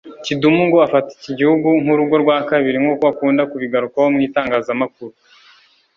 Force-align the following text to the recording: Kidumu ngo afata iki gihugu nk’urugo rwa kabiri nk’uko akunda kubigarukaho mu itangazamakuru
Kidumu 0.23 0.61
ngo 0.67 0.77
afata 0.87 1.09
iki 1.17 1.31
gihugu 1.39 1.67
nk’urugo 1.81 2.15
rwa 2.23 2.37
kabiri 2.49 2.77
nk’uko 2.83 3.03
akunda 3.11 3.41
kubigarukaho 3.51 4.07
mu 4.13 4.19
itangazamakuru 4.27 5.13